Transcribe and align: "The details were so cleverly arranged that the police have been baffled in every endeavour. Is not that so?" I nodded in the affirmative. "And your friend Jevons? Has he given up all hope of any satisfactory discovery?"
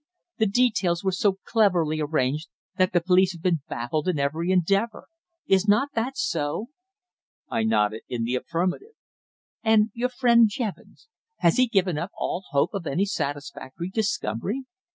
"The 0.39 0.47
details 0.47 1.03
were 1.03 1.11
so 1.11 1.37
cleverly 1.43 2.01
arranged 2.01 2.49
that 2.77 2.91
the 2.91 3.01
police 3.01 3.33
have 3.33 3.43
been 3.43 3.61
baffled 3.69 4.07
in 4.07 4.17
every 4.17 4.49
endeavour. 4.51 5.05
Is 5.45 5.67
not 5.67 5.89
that 5.93 6.17
so?" 6.17 6.69
I 7.49 7.61
nodded 7.65 8.01
in 8.09 8.23
the 8.23 8.33
affirmative. 8.33 8.95
"And 9.61 9.91
your 9.93 10.09
friend 10.09 10.49
Jevons? 10.49 11.07
Has 11.37 11.57
he 11.57 11.67
given 11.67 11.99
up 11.99 12.09
all 12.17 12.41
hope 12.49 12.73
of 12.73 12.87
any 12.87 13.05
satisfactory 13.05 13.89
discovery?" 13.91 14.63